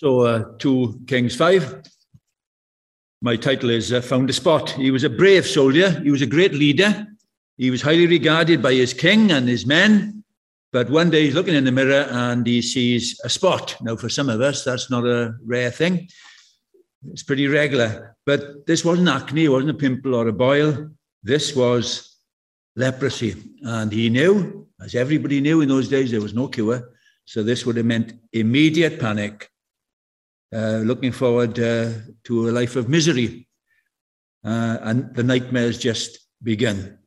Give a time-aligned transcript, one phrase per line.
[0.00, 1.82] So, uh, 2 Kings 5.
[3.20, 4.70] My title is uh, Found a Spot.
[4.70, 5.90] He was a brave soldier.
[6.00, 7.06] He was a great leader.
[7.58, 10.24] He was highly regarded by his king and his men.
[10.72, 13.76] But one day he's looking in the mirror and he sees a spot.
[13.82, 16.08] Now, for some of us, that's not a rare thing.
[17.12, 18.16] It's pretty regular.
[18.24, 20.92] But this wasn't acne, it wasn't a pimple or a boil.
[21.22, 22.16] This was
[22.74, 23.34] leprosy.
[23.64, 26.90] And he knew, as everybody knew in those days, there was no cure.
[27.26, 29.49] So this would have meant immediate panic
[30.52, 31.90] looking forward uh,
[32.24, 33.48] to a life of misery.
[34.44, 36.98] Uh, and the nightmares just begin.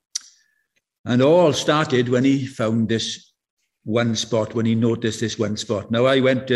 [1.06, 3.34] And all started when he found this
[3.84, 5.92] one spot, when he noticed this one spot.
[5.92, 6.52] Now, I went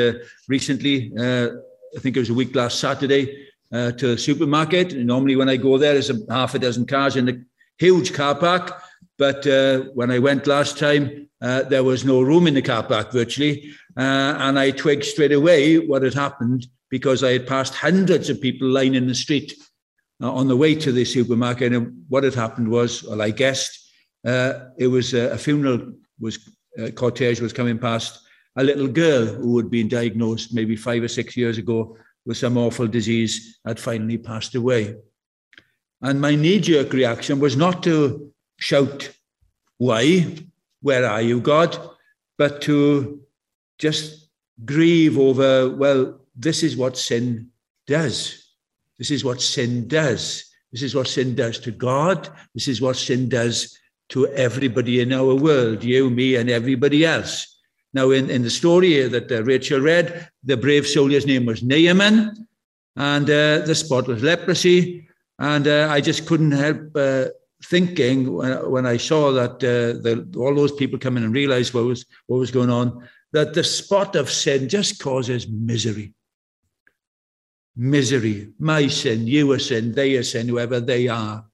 [0.47, 4.95] recently, I think it was a week last Saturday, uh, to the supermarket.
[4.95, 7.37] Normally, when I go there, there's a half a dozen cars in a
[7.77, 8.81] huge car park.
[9.17, 12.83] But uh, when I went last time, uh, there was no room in the car
[12.83, 13.71] park virtually.
[13.97, 18.67] And I twigged straight away what had happened because I had passed hundreds of people
[18.67, 19.53] lining the street
[20.21, 21.73] uh, on the way to the supermarket.
[21.73, 23.91] And what had happened was, well, I guessed
[24.25, 26.37] uh, it was uh, a funeral was
[26.79, 28.19] uh, cortege was coming past
[28.55, 32.57] a little girl who had been diagnosed maybe five or six years ago with some
[32.57, 34.95] awful disease had finally passed away.
[36.01, 39.11] And my knee-jerk reaction was not to shout,
[39.77, 40.35] "Why?
[40.81, 41.77] Where are you, God?"
[42.37, 43.21] but to
[43.77, 44.29] just
[44.65, 47.49] grieve over, well, this is what sin
[47.85, 48.43] does.
[48.97, 50.43] This is what sin does.
[50.71, 52.29] This is what sin does to God.
[52.53, 53.77] This is what sin does
[54.09, 57.59] to everybody in our world, you, me, and everybody else.
[57.93, 62.47] Now, in, in the story that uh, Rachel read, the brave soldier's name was Naaman,
[62.95, 65.07] and uh, the spot was leprosy.
[65.39, 67.25] And uh, I just couldn't help uh,
[67.63, 71.73] thinking when, when, I saw that uh, the, all those people come in and realize
[71.73, 76.13] what was, what was going on, that the spot of sin just causes misery
[77.77, 78.49] misery.
[78.59, 81.45] My sin, your sin, their sin, whoever they are.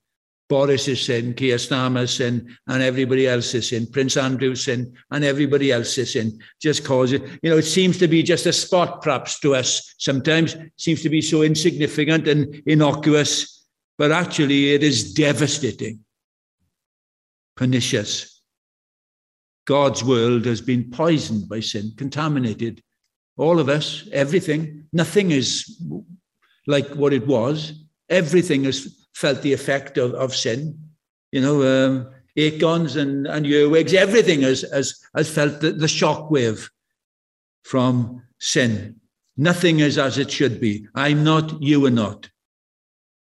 [0.49, 6.13] Boris's sin, Keir Starmer's sin, and everybody else's sin, Prince Andrew's sin, and everybody else's
[6.13, 7.21] sin, just causes.
[7.41, 11.09] You know, it seems to be just a spot, perhaps, to us sometimes, seems to
[11.09, 13.65] be so insignificant and innocuous,
[13.97, 15.99] but actually it is devastating,
[17.55, 18.32] pernicious.
[19.65, 22.81] God's world has been poisoned by sin, contaminated.
[23.37, 25.81] All of us, everything, nothing is
[26.67, 27.73] like what it was.
[28.09, 30.77] Everything has felt the effect of, of sin.
[31.31, 36.29] You know, um, Acons and, and earwigs, everything has, has, has felt the, the shock
[36.29, 36.69] wave
[37.63, 38.99] from sin.
[39.37, 40.87] Nothing is as it should be.
[40.93, 42.29] I'm not, you are not.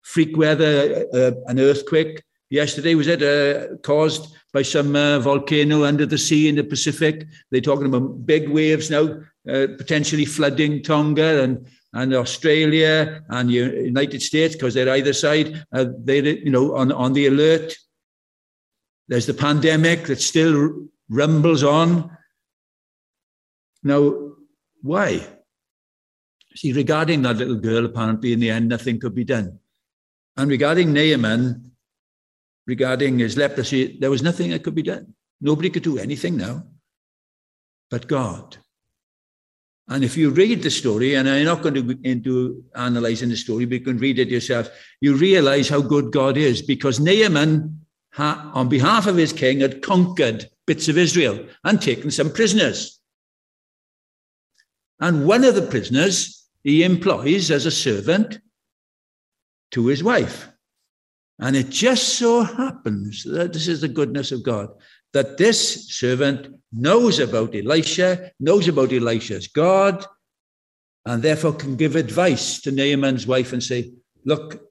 [0.02, 2.22] Freak weather, uh, an earthquake.
[2.50, 7.26] Yesterday, was it uh, caused by some uh, volcano under the sea in the Pacific?
[7.50, 13.54] They're talking about big waves now, uh, potentially flooding Tonga and and Australia and the
[13.54, 15.64] United States because they're either side.
[15.72, 17.74] Uh, they, you know, on, on the alert.
[19.08, 22.16] There's the pandemic that still rumbles on.
[23.82, 24.32] Now,
[24.80, 25.26] why?
[26.54, 29.58] See, regarding that little girl, apparently in the end, nothing could be done.
[30.36, 31.71] And regarding Naaman,
[32.66, 35.14] regarding his leprosy, there was nothing that could be done.
[35.40, 36.64] Nobody could do anything now
[37.92, 38.56] but God.
[39.88, 43.66] And if you read the story, and I'm not going to into analyzing the story,
[43.66, 44.70] but you can read it yourself,
[45.02, 47.84] you realize how good God is because Naaman,
[48.16, 52.98] on behalf of his king, had conquered bits of Israel and taken some prisoners.
[54.98, 58.38] And one of the prisoners he employs as a servant
[59.72, 60.48] to his wife.
[61.38, 64.68] And it just so happens that this is the goodness of God
[65.12, 70.04] that this servant knows about Elisha, knows about Elisha's God,
[71.04, 73.92] and therefore can give advice to Naaman's wife and say,
[74.24, 74.62] Look,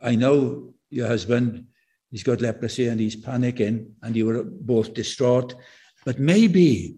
[0.00, 1.66] I know your husband,
[2.10, 5.54] he's got leprosy and he's panicking, and you were both distraught,
[6.04, 6.96] but maybe,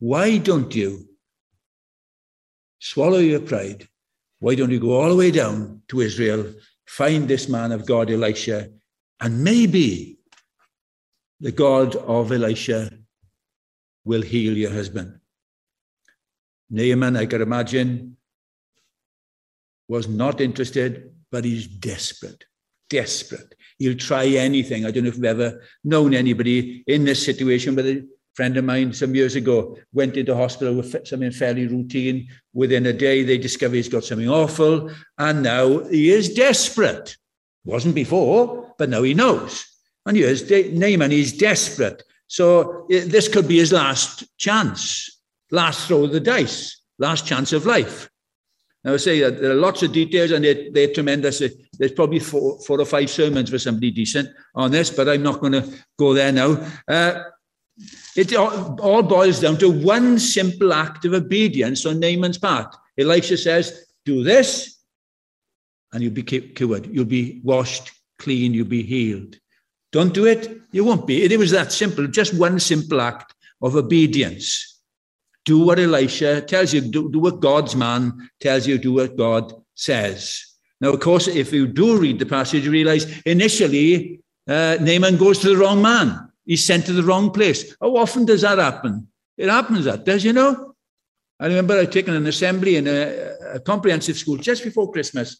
[0.00, 1.08] why don't you
[2.80, 3.86] swallow your pride?
[4.40, 6.52] Why don't you go all the way down to Israel,
[6.88, 8.70] find this man of God, Elisha,
[9.20, 10.18] and maybe
[11.38, 12.90] the God of Elisha
[14.04, 15.20] will heal your husband.
[16.70, 18.16] Naaman, I can imagine,
[19.86, 22.44] was not interested, but he's desperate,
[22.88, 23.54] desperate.
[23.78, 24.86] He'll try anything.
[24.86, 27.84] I don't know if you've ever known anybody in this situation, but
[28.38, 32.28] friend of mine some years ago went into hospital with something fairly routine.
[32.54, 37.16] Within a day, they discover he's got something awful, and now he is desperate.
[37.64, 39.66] Wasn't before, but now he knows.
[40.06, 42.04] And here's Naaman, he's desperate.
[42.28, 45.18] So this could be his last chance,
[45.50, 48.08] last throw of the dice, last chance of life.
[48.84, 51.42] Now, I say that there are lots of details and they're, they're tremendous.
[51.76, 55.40] There's probably four, four or five sermons for somebody decent on this, but I'm not
[55.40, 55.68] going to
[55.98, 56.64] go there now.
[56.86, 57.24] Uh,
[58.16, 62.74] it all, boils down to one simple act of obedience on Naaman's part.
[62.98, 64.78] Elisha says, Do this,
[65.92, 66.86] and you'll be cured.
[66.86, 68.52] You'll be washed clean.
[68.52, 69.36] You'll be healed.
[69.92, 71.22] Don't do it, you won't be.
[71.22, 74.80] It was that simple, just one simple act of obedience.
[75.44, 79.52] Do what Elisha tells you, do, do what God's man tells you, do what God
[79.74, 80.44] says.
[80.80, 85.38] Now, of course, if you do read the passage, you realize initially uh, Naaman goes
[85.38, 86.27] to the wrong man.
[86.48, 87.76] He's sent to the wrong place.
[87.78, 89.06] How often does that happen?
[89.36, 90.74] It happens that, does you know?
[91.38, 95.38] I remember I taken an assembly in a, a comprehensive school just before Christmas.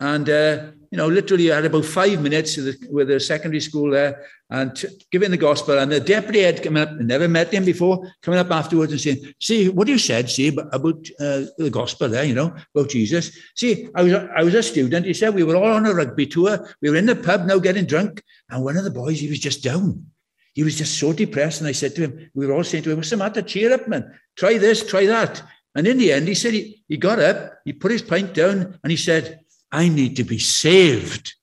[0.00, 2.56] And, uh, you know, literally I had about five minutes
[2.90, 5.78] with the secondary school there and t- giving the gospel.
[5.78, 9.32] And the deputy had come up, never met him before, coming up afterwards and saying,
[9.40, 13.38] see, what you said, see, about, uh, the gospel there, you know, about Jesus.
[13.54, 15.06] See, I was, I was a student.
[15.06, 16.68] He said we were all on a rugby tour.
[16.80, 18.24] We were in the pub now getting drunk.
[18.50, 20.04] And one of the boys, he was just down.
[20.54, 21.60] He was just so depressed.
[21.60, 23.42] And I said to him, we were all saying to him, what's the matter?
[23.42, 24.18] Cheer up, man.
[24.36, 25.42] Try this, try that.
[25.74, 28.78] And in the end, he said he, he got up, he put his pint down,
[28.82, 29.40] and he said,
[29.70, 31.34] I need to be saved.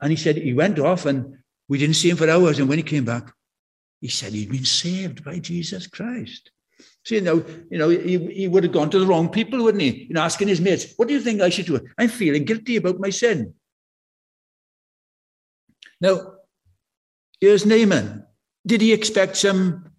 [0.00, 1.38] And he said he went off and
[1.68, 2.58] we didn't see him for hours.
[2.58, 3.32] And when he came back,
[4.00, 6.50] he said he'd been saved by Jesus Christ.
[7.04, 9.82] See, you know, you know, he, he would have gone to the wrong people, wouldn't
[9.82, 10.04] he?
[10.04, 11.80] You know, asking his mates, what do you think I should do?
[11.96, 13.54] I'm feeling guilty about my sin.
[16.00, 16.34] Now,
[17.40, 18.24] here's Naaman.
[18.66, 19.90] Did he expect some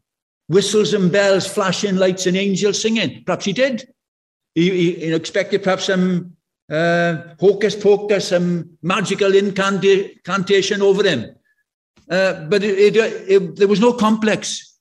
[0.48, 3.24] whistles and bells, flashing lights, and angels singing?
[3.26, 3.88] Perhaps he did.
[4.56, 6.36] He, he, expected perhaps some
[6.70, 11.36] uh, hocus pocus, some magical incantation over him.
[12.10, 14.78] Uh, but it, it, it, there was no complex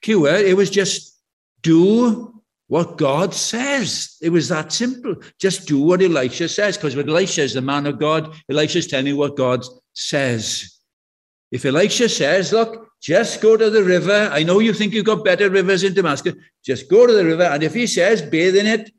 [0.00, 0.28] cure.
[0.28, 1.18] It was just
[1.62, 2.39] do
[2.70, 4.16] what God says.
[4.22, 5.16] It was that simple.
[5.40, 9.08] Just do what Elisha says, because what Elisha is the man of God, Elisha's telling
[9.08, 10.78] you what God says.
[11.50, 14.30] If Elisha says, look, just go to the river.
[14.32, 16.36] I know you think you've got better rivers in Damascus.
[16.64, 17.42] Just go to the river.
[17.42, 18.92] And if he says, bathe in it,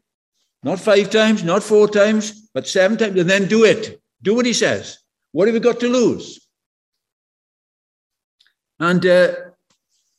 [0.64, 4.02] not five times, not four times, but seven times, and then do it.
[4.22, 4.98] Do what he says.
[5.32, 6.46] What have we got to lose?
[8.82, 9.34] And uh,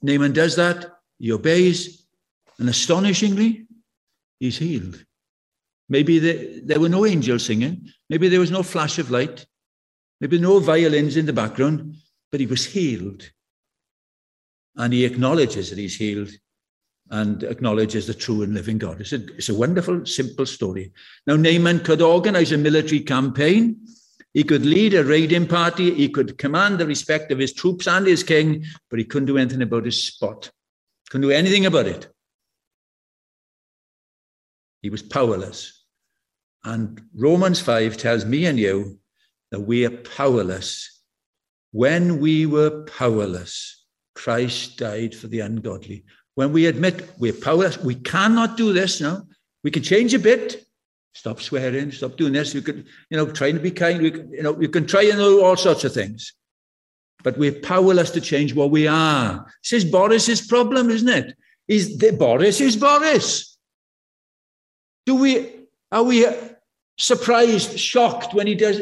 [0.00, 0.90] Naaman does that.
[1.18, 2.01] He obeys,
[2.58, 3.66] and astonishingly,
[4.40, 5.04] he's healed.
[5.88, 7.88] Maybe the, there were no angels singing.
[8.08, 9.46] Maybe there was no flash of light.
[10.20, 11.96] Maybe no violins in the background,
[12.30, 13.30] but he was healed.
[14.76, 16.30] And he acknowledges that he's healed
[17.10, 19.00] and acknowledges the true and living God.
[19.00, 20.92] It's a, it's a wonderful, simple story.
[21.26, 23.84] Now, Naaman could organize a military campaign.
[24.32, 25.92] He could lead a raiding party.
[25.92, 29.36] He could command the respect of his troops and his king, but he couldn't do
[29.36, 30.50] anything about his spot.
[31.10, 32.11] Couldn't do anything about it.
[34.82, 35.84] He was powerless.
[36.64, 38.98] And Romans 5 tells me and you
[39.50, 41.00] that we are powerless.
[41.72, 43.84] When we were powerless,
[44.14, 49.22] Christ died for the ungodly when we admit we're powerless, we cannot do this now.
[49.64, 50.64] We can change a bit.
[51.14, 52.54] Stop swearing, stop doing this.
[52.54, 54.00] You could, you know, trying to be kind.
[54.00, 56.32] We, you know, you can try and do all sorts of things.
[57.22, 59.46] But we're powerless to change what we are.
[59.62, 61.36] This is Boris's problem, isn't it?
[61.68, 63.51] Is the Boris is Boris.
[65.06, 66.26] Do we are we
[66.98, 68.80] surprised, shocked when he does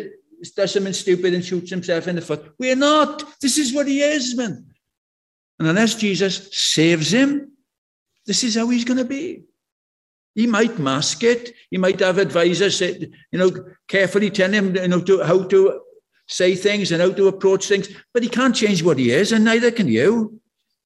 [0.56, 2.54] does something stupid and shoots himself in the foot?
[2.58, 3.40] We're not.
[3.40, 4.66] This is what he is, man.
[5.58, 7.52] And unless Jesus saves him,
[8.26, 9.42] this is how he's going to be.
[10.34, 11.52] He might mask it.
[11.70, 13.50] He might have advisors, say, you know,
[13.88, 15.82] carefully tell him, you know, to, how to
[16.26, 17.88] say things and how to approach things.
[18.14, 20.40] But he can't change what he is, and neither can you.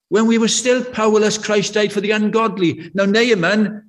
[0.09, 2.91] When we were still powerless, Christ died for the ungodly.
[2.93, 3.84] Now, Naaman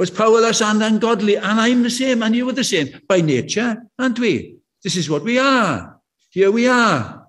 [0.00, 3.76] was powerless and ungodly, and I'm the same, and you were the same by nature,
[3.98, 4.56] aren't we?
[4.82, 6.00] This is what we are.
[6.30, 7.28] Here we are.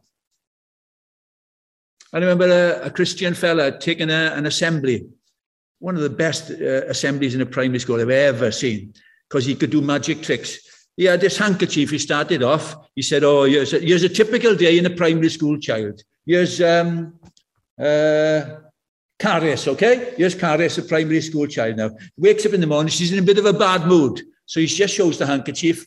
[2.14, 5.06] I remember a, a Christian fella taking a, an assembly,
[5.80, 8.94] one of the best uh, assemblies in a primary school I've ever seen,
[9.28, 10.58] because he could do magic tricks.
[10.96, 11.90] He had this handkerchief.
[11.90, 12.78] He started off.
[12.96, 16.02] He said, "Oh, here's a, here's a typical day in a primary school child.
[16.26, 17.20] Here's um,
[17.78, 18.44] uh,
[19.22, 20.14] Caris, okay?
[20.18, 21.92] Here's Caris, a primary school child now.
[22.18, 22.90] Wakes up in the morning.
[22.90, 25.86] She's in a bit of a bad mood, so he just shows the handkerchief,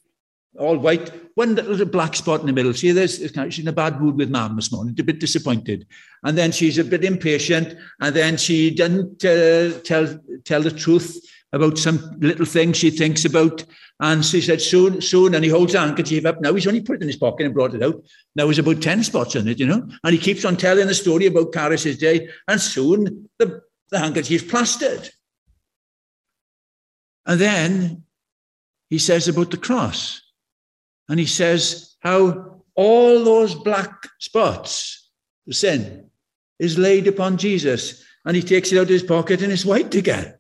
[0.56, 2.72] all white, one little black spot in the middle.
[2.72, 5.84] See, there's she's in a bad mood with mum this morning, a bit disappointed,
[6.22, 11.18] and then she's a bit impatient, and then she doesn't uh, tell tell the truth
[11.54, 13.64] about some little thing she thinks about.
[14.00, 15.34] And she said, soon, soon.
[15.34, 16.40] And he holds the handkerchief up.
[16.40, 18.02] Now he's only put it in his pocket and brought it out.
[18.34, 19.88] Now there's about 10 spots on it, you know.
[20.02, 22.28] And he keeps on telling the story about Caris's day.
[22.48, 25.08] And soon the, the handkerchief's plastered.
[27.24, 28.02] And then
[28.90, 30.20] he says about the cross.
[31.08, 35.08] And he says how all those black spots,
[35.46, 36.10] the sin,
[36.58, 38.04] is laid upon Jesus.
[38.24, 40.34] And he takes it out of his pocket and it's white again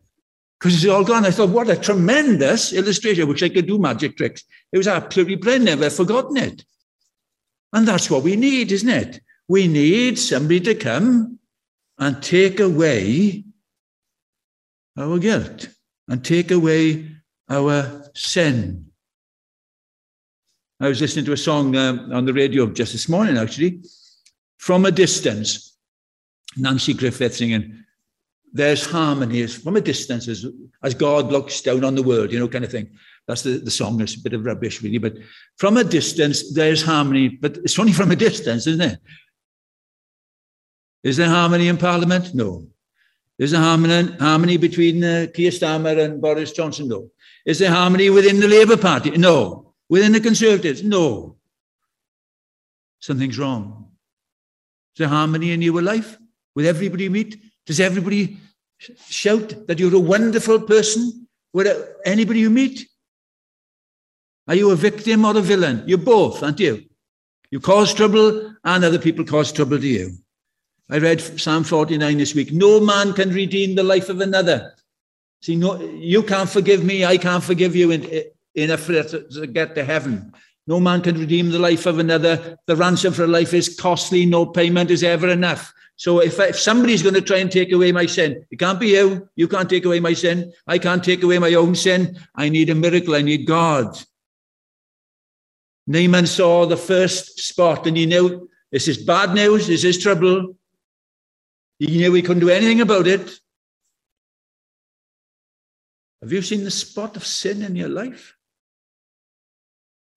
[0.64, 1.26] because it's all gone.
[1.26, 3.28] I thought, what a tremendous illustration.
[3.28, 4.44] Wish I could do magic tricks.
[4.72, 5.66] It was absolutely brilliant.
[5.66, 6.64] Never forgotten it.
[7.74, 9.20] And that's what we need, isn't it?
[9.46, 11.38] We need somebody to come
[11.98, 13.44] and take away
[14.96, 15.68] our guilt
[16.08, 17.10] and take away
[17.50, 18.86] our sin.
[20.80, 23.82] I was listening to a song um, on the radio just this morning, actually,
[24.56, 25.76] from a distance.
[26.58, 27.83] Nanci Griffith singing,
[28.54, 30.46] There's harmony from a distance as,
[30.84, 32.88] as God looks down on the world, you know, kind of thing.
[33.26, 34.00] That's the, the song.
[34.00, 34.98] It's a bit of rubbish, really.
[34.98, 35.16] But
[35.56, 37.28] from a distance, there's harmony.
[37.28, 39.00] But it's only from a distance, isn't it?
[41.02, 42.32] Is there harmony in Parliament?
[42.32, 42.68] No.
[43.40, 46.86] Is there harmony, harmony between uh, Keir Starmer and Boris Johnson?
[46.86, 47.10] No.
[47.44, 49.10] Is there harmony within the Labour Party?
[49.10, 49.74] No.
[49.88, 50.84] Within the Conservatives?
[50.84, 51.36] No.
[53.00, 53.90] Something's wrong.
[54.94, 56.16] Is there harmony in your life
[56.54, 57.42] with everybody you meet?
[57.66, 58.38] Does everybody
[59.08, 61.66] shout that you're a wonderful person with
[62.04, 62.88] anybody you meet?
[64.46, 65.82] Are you a victim or a villain?
[65.86, 66.84] You're both, aren't you?
[67.50, 70.10] You cause trouble and other people cause trouble to you.
[70.90, 72.52] I read Psalm 49 this week.
[72.52, 74.74] No man can redeem the life of another.
[75.40, 79.74] See, no, you can't forgive me, I can't forgive you in, effort to, to get
[79.74, 80.32] to heaven.
[80.66, 82.58] No man can redeem the life of another.
[82.66, 85.72] The ransom for life is costly, no payment is ever enough.
[85.96, 88.88] So if, if somebody's going to try and take away my sin, it can't be
[88.88, 89.28] you.
[89.36, 90.52] You can't take away my sin.
[90.66, 92.18] I can't take away my own sin.
[92.34, 93.14] I need a miracle.
[93.14, 93.96] I need God.
[95.86, 100.56] Naaman saw the first spot and he knew this is bad news, this is trouble.
[101.78, 103.38] He knew he couldn't do anything about it.
[106.22, 108.34] Have you seen the spot of sin in your life?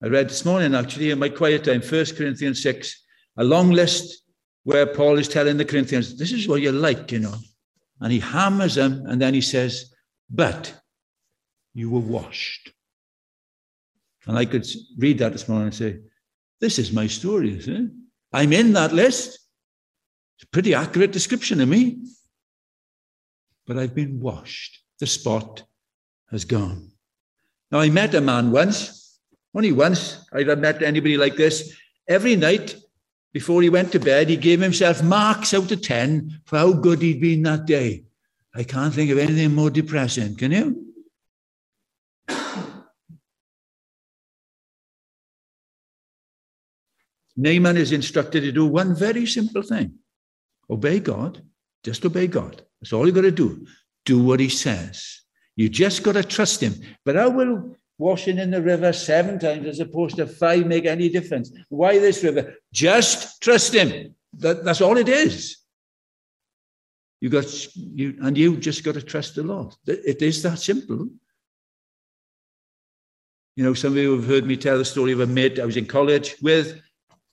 [0.02, 3.04] I read this morning, actually, in my quiet time, 1 Corinthians 6,
[3.36, 4.22] a long list
[4.68, 7.34] where Paul is telling the Corinthians, this is what you're like, you know.
[8.02, 9.94] And he hammers them, and then he says,
[10.28, 10.74] but
[11.72, 12.70] you were washed.
[14.26, 14.66] And I could
[14.98, 16.00] read that this morning and say,
[16.60, 17.90] this is my story, isn't it?
[18.34, 19.38] I'm in that list.
[20.36, 22.04] It's a pretty accurate description of me.
[23.66, 24.82] But I've been washed.
[25.00, 25.62] The spot
[26.30, 26.90] has gone.
[27.70, 29.18] Now, I met a man once,
[29.54, 31.74] only once I'd have met anybody like this.
[32.06, 32.76] Every night
[33.32, 37.02] before he went to bed, he gave himself marks out of 10 for how good
[37.02, 38.04] he'd been that day.
[38.54, 40.86] I can't think of anything more depressing, can you?
[47.36, 49.98] Naaman is instructed to do one very simple thing
[50.70, 51.42] obey God,
[51.84, 52.62] just obey God.
[52.80, 53.66] That's all you've got to do.
[54.04, 55.22] Do what he says.
[55.56, 56.74] You just got to trust him.
[57.04, 61.08] But how will washing in the river seven times as opposed to five make any
[61.08, 61.52] difference?
[61.68, 62.54] Why this river?
[62.72, 64.14] Just trust him.
[64.34, 65.58] That, that's all it is.
[67.20, 69.74] You got you and you just got to trust the Lord.
[69.86, 71.08] It is that simple.
[73.56, 75.64] You know, some of you have heard me tell the story of a mate I
[75.64, 76.80] was in college with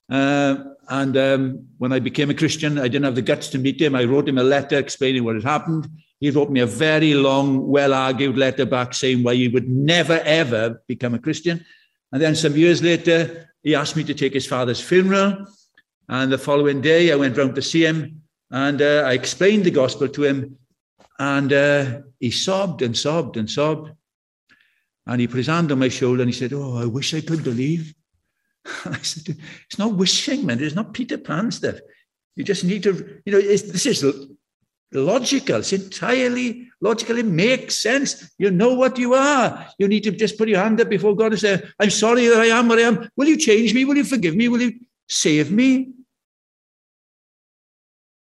[0.09, 0.55] uh,
[0.89, 3.95] and um, when I became a Christian, I didn't have the guts to meet him.
[3.95, 5.87] I wrote him a letter explaining what had happened.
[6.25, 10.19] He wrote me a very long, well argued letter back saying why he would never,
[10.21, 11.63] ever become a Christian.
[12.11, 15.45] And then some years later, he asked me to take his father's funeral.
[16.09, 19.69] And the following day, I went round to see him and uh, I explained the
[19.69, 20.57] gospel to him.
[21.19, 23.91] And uh, he sobbed and sobbed and sobbed.
[25.05, 27.21] And he put his hand on my shoulder and he said, Oh, I wish I
[27.21, 27.93] could believe.
[28.85, 30.59] I said, it's not wishing, man.
[30.59, 31.75] It's not Peter Pan stuff.
[32.35, 34.03] You just need to, you know, this is
[34.95, 35.57] logical.
[35.57, 37.17] It's entirely logical.
[37.17, 38.31] It makes sense.
[38.37, 39.67] You know what you are.
[39.77, 42.39] You need to just put your hand up before God and say, I'm sorry that
[42.39, 43.09] I am what I am.
[43.15, 43.85] Will you change me?
[43.85, 44.47] Will you forgive me?
[44.47, 45.91] Will you save me?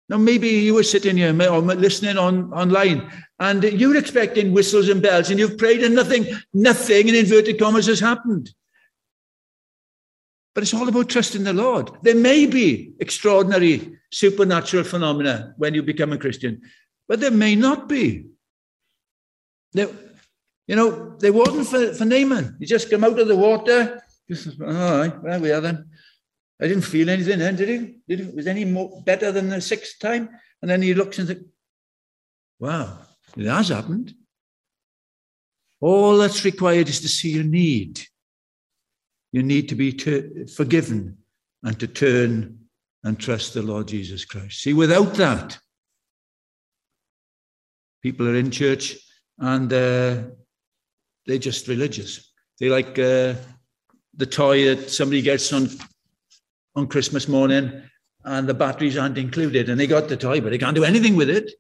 [0.08, 5.02] Now, maybe you were sitting here or listening on online and you're expecting whistles and
[5.02, 8.54] bells and you've prayed and nothing, nothing in inverted commas has happened.
[10.56, 11.90] But it's all about trusting the Lord.
[12.00, 16.62] There may be extraordinary supernatural phenomena when you become a Christian,
[17.06, 18.28] but there may not be.
[19.74, 19.90] There,
[20.66, 22.56] you know, there wasn't for, for Naaman.
[22.58, 24.02] He just come out of the water.
[24.30, 25.90] Just, all right, well, we are then.
[26.58, 27.98] I didn't feel anything then, did he?
[28.08, 28.34] Did he?
[28.34, 30.30] Was any more better than the sixth time?
[30.62, 31.44] And then he looks and thinks,
[32.58, 32.96] wow,
[33.36, 34.14] it has happened.
[35.82, 38.00] All that's required is to see your need
[39.36, 39.90] you need to be
[40.46, 41.14] forgiven
[41.62, 42.58] and to turn
[43.04, 44.62] and trust the Lord Jesus Christ.
[44.62, 45.58] See, without that,
[48.02, 48.96] people are in church
[49.38, 50.22] and uh,
[51.26, 52.32] they're just religious.
[52.58, 53.34] They like uh,
[54.14, 55.68] the toy that somebody gets on
[56.74, 57.82] on Christmas morning
[58.24, 59.68] and the batteries aren't included.
[59.68, 61.52] And they got the toy, but they can't do anything with it.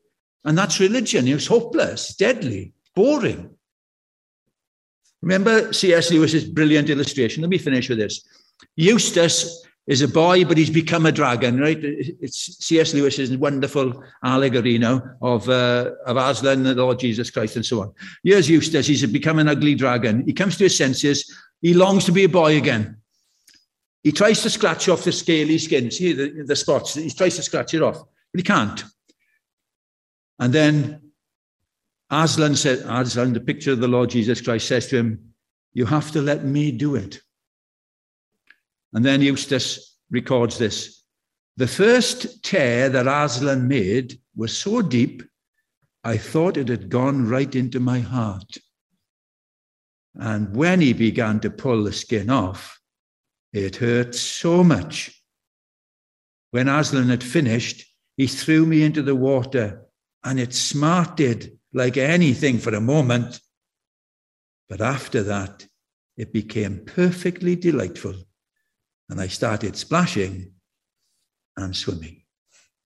[0.46, 1.28] And that's religion.
[1.28, 3.55] It's hopeless, deadly, boring.
[5.26, 6.12] Remember C.S.
[6.12, 7.42] Lewis's brilliant illustration?
[7.42, 8.24] Let me finish with this.
[8.76, 11.78] Eustace is a boy, but he's become a dragon, right?
[11.82, 12.94] It's C.S.
[12.94, 17.92] Lewis's wonderful allegory, know, of, uh, of Aslan, the Lord Jesus Christ, and so on.
[18.22, 18.86] Here's Eustace.
[18.86, 20.22] He's become an ugly dragon.
[20.24, 21.28] He comes to his senses.
[21.60, 22.98] He longs to be a boy again.
[24.04, 26.94] He tries to scratch off the scaly skin, see the, the spots.
[26.94, 28.84] He tries to scratch it off, but he can't.
[30.38, 31.05] And then
[32.10, 35.34] Aslan said, Aslan, the picture of the Lord Jesus Christ, says to him,
[35.72, 37.20] You have to let me do it.
[38.92, 41.02] And then Eustace records this.
[41.56, 45.22] The first tear that Aslan made was so deep,
[46.04, 48.58] I thought it had gone right into my heart.
[50.14, 52.80] And when he began to pull the skin off,
[53.52, 55.12] it hurt so much.
[56.52, 57.84] When Aslan had finished,
[58.16, 59.82] he threw me into the water,
[60.24, 63.38] and it smarted like anything for a moment.
[64.68, 65.66] But after that,
[66.16, 68.14] it became perfectly delightful.
[69.10, 70.52] And I started splashing
[71.56, 72.22] and swimming.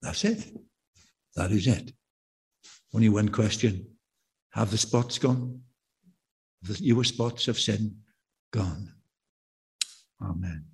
[0.02, 0.44] That's it.
[1.36, 1.92] That is it.
[2.92, 3.86] Only one question
[4.50, 5.62] Have the spots gone?
[6.62, 7.96] The your spots of sin
[8.52, 8.92] gone?
[10.20, 10.69] Amen.